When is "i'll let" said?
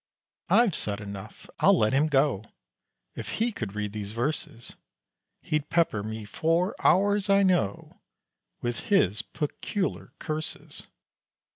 1.59-1.93